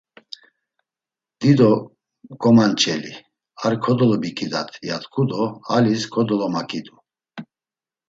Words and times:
Dido 1.39 1.71
gomanç̌eli, 2.41 3.13
ar 3.65 3.73
kodolobiǩidat 3.83 4.69
ya 4.87 4.97
tku 5.03 5.21
do 5.29 5.41
alis 5.75 6.03
kodolomaǩidu. 6.13 6.95